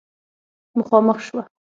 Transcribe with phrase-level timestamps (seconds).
[0.77, 1.43] مخامخ شوه